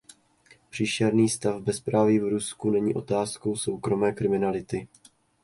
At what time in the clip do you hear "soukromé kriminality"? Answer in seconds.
3.55-4.87